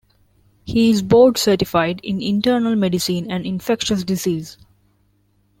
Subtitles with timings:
[0.65, 4.57] He is board certified in internal medicine and infectious disease.